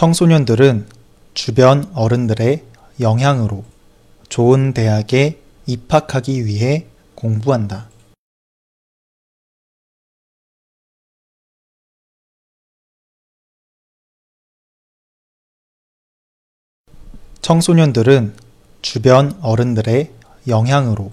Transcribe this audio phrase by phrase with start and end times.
[0.00, 0.88] 청소년들은
[1.34, 2.64] 주변 어른들의
[3.00, 3.66] 영향으로
[4.30, 7.90] 좋은 대학에 입학하기 위해 공부한다.
[17.42, 18.36] 청소년들은
[18.80, 20.10] 주변 어른들의
[20.48, 21.12] 영향으로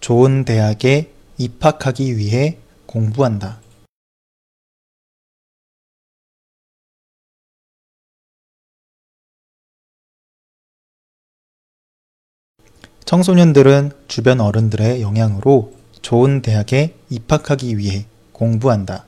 [0.00, 2.56] 좋은 대학에 입학하기 위해
[2.86, 3.63] 공부한다.
[13.04, 19.06] 청소년들은 주변 어른들의 영향으로 좋은 대학에 입학하기 위해 공부한다.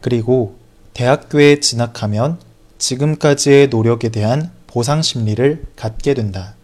[0.00, 0.58] 그리고
[0.94, 2.40] 대학교에 진학하면
[2.78, 6.56] 지금까지의 노력에 대한 보상 심리를 갖게 된다.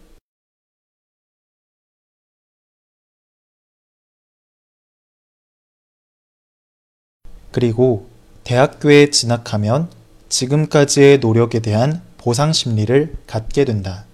[7.51, 8.09] 그리고
[8.43, 10.02] 대학교에 진학하면
[10.33, 14.07] 지금까지의 노력에 대한 보상 심리를 갖게 된다.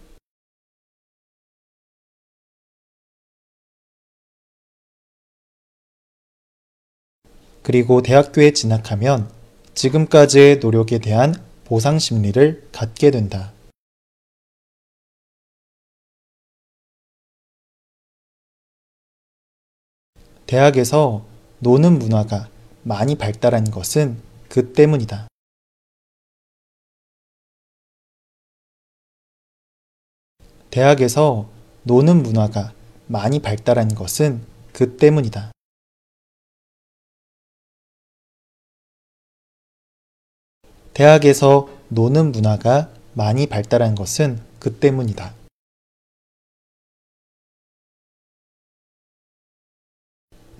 [7.64, 9.32] 그리고 대학교에 진학하면
[9.76, 13.54] 지금까지의 노력에 대한 보상 심리를 갖게 된다.
[20.48, 21.26] 대학에서
[21.60, 22.50] 노는 문화가
[22.84, 25.30] 많이 발달한 것은 그 때문이다.
[30.72, 31.50] 대학에서
[31.84, 32.74] 노는 문화가
[33.08, 35.52] 많이 발달한 것은 그 때문이다.
[40.94, 45.34] 대학에서 노는 문화가 많이 발달한 것은 그 때문이다.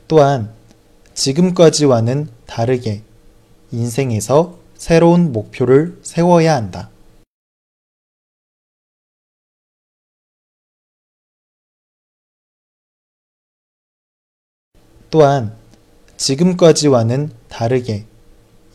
[0.08, 0.56] 또한
[1.14, 3.04] 지금까지와는 다르게
[3.72, 6.90] 인생에서 새로운 목표를 세워야 한다.
[15.10, 15.58] 또한
[16.18, 18.06] 지금까지와는 다르게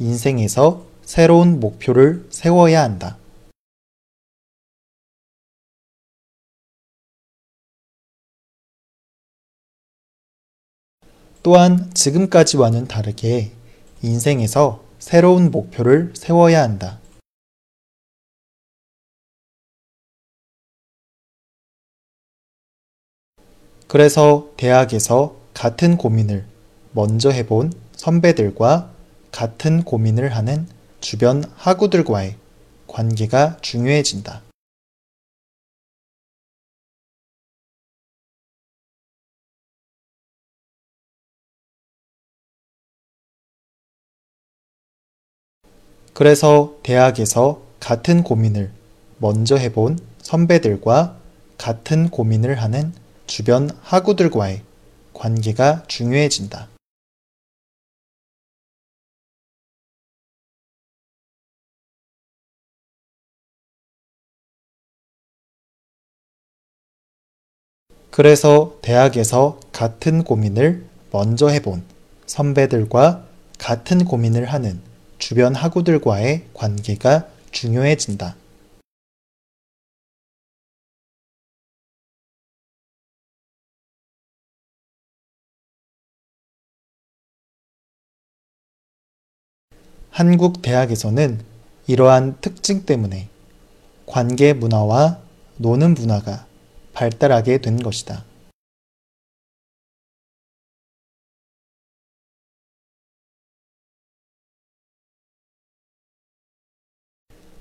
[0.00, 3.18] 인생에서 새로운 목표를 세워야 한다.
[11.44, 13.52] 또한 지금까지와는 다르게
[14.02, 16.98] 인생에서 새로운 목표를 세워야 한다.
[23.86, 26.44] 그래서 대학에서 같은 고민을
[26.92, 28.90] 먼저 해본 선배들과
[29.32, 30.66] 같은 고민을 하는
[31.00, 32.36] 주변 하구들과의
[32.86, 34.42] 관계가 중요해진다.
[46.12, 48.70] 그래서 대학에서 같은 고민을
[49.18, 51.16] 먼저 해본 선배들과
[51.58, 52.92] 같은 고민을 하는
[53.26, 54.62] 주변 하구들과의
[55.14, 56.68] 관계가 중요해진다.
[68.10, 71.82] 그래서 대학에서 같은 고민을 먼저 해본
[72.26, 73.24] 선배들과
[73.58, 74.80] 같은 고민을 하는
[75.18, 78.36] 주변 학우들과의 관계가 중요해진다.
[90.16, 91.40] 한국 대학에서는
[91.88, 93.28] 이러한 특징 때문에
[94.06, 95.18] 관계 문화와
[95.56, 96.46] 노는 문화가
[96.92, 98.24] 발달하게 된 것이다.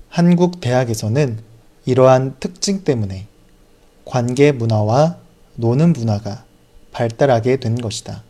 [0.08, 1.42] 한국 대학에서는
[1.86, 3.26] 이러한 특징 때문에
[4.04, 5.18] 관계 문화와
[5.56, 6.44] 노는 문화가
[6.92, 8.22] 발달하게 된 것이다.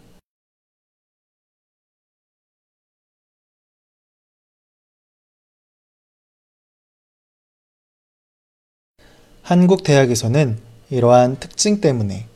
[9.44, 10.58] 한국 대학에서는
[10.88, 12.26] 이러한 특징 때문에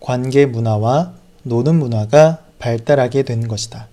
[0.00, 1.12] 관계 문화와
[1.42, 3.88] 노는 문화가 발달하게 된 것이다.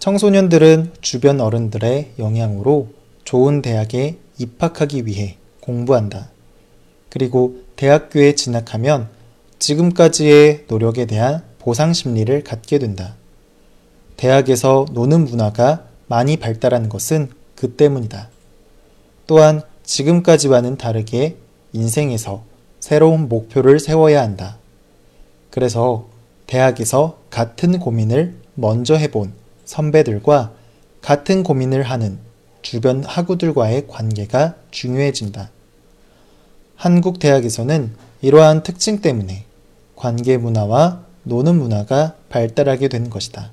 [0.00, 2.88] 청소년들은 주변 어른들의 영향으로
[3.22, 6.32] 좋은 대학에 입학하기 위해 공부한다.
[7.10, 9.08] 그리고 대학교에 진학하면
[9.60, 13.14] 지금까지의 노력에 대한 보상 심리를 갖게 된다.
[14.24, 18.30] 대학에서 노는 문화가 많이 발달한 것은 그 때문이다.
[19.26, 21.36] 또한 지금까지와는 다르게
[21.74, 22.42] 인생에서
[22.80, 24.56] 새로운 목표를 세워야 한다.
[25.50, 26.06] 그래서
[26.46, 29.34] 대학에서 같은 고민을 먼저 해본
[29.66, 30.52] 선배들과
[31.02, 32.18] 같은 고민을 하는
[32.62, 35.50] 주변 학우들과의 관계가 중요해진다.
[36.76, 37.92] 한국 대학에서는
[38.22, 39.44] 이러한 특징 때문에
[39.96, 43.52] 관계 문화와 노는 문화가 발달하게 된 것이다.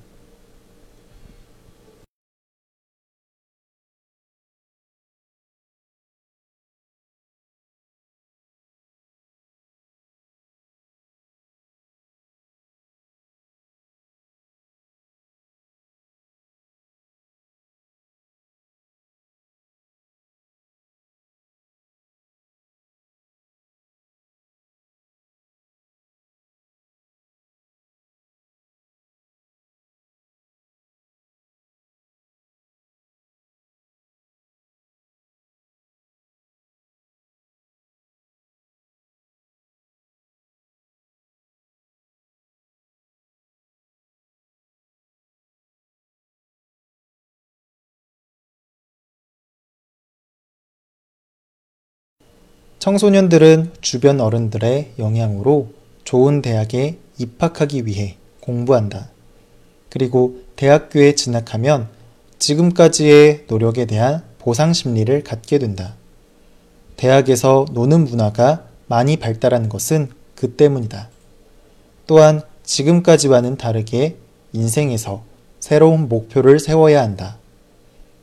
[52.82, 55.68] 청소년들은 주변 어른들의 영향으로
[56.02, 59.08] 좋은 대학에 입학하기 위해 공부한다.
[59.88, 61.86] 그리고 대학교에 진학하면
[62.40, 65.94] 지금까지의 노력에 대한 보상 심리를 갖게 된다.
[66.96, 71.08] 대학에서 노는 문화가 많이 발달한 것은 그 때문이다.
[72.08, 74.16] 또한 지금까지와는 다르게
[74.52, 75.22] 인생에서
[75.60, 77.38] 새로운 목표를 세워야 한다.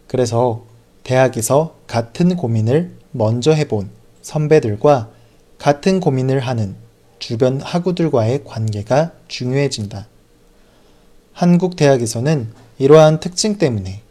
[0.08, 0.66] 그래서
[1.06, 5.10] 대학에서 같은 고민을 먼저 해본 선배들과
[5.58, 6.76] 같은 고민을 하는
[7.20, 10.08] 주변 학우들과의 관계가 중요해진다.
[11.34, 14.02] 한국 대학에서는 이러한 특징 때문에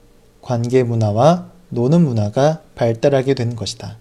[0.42, 3.96] 관계 문화와 노는 문화가 발달하게 된 것이다.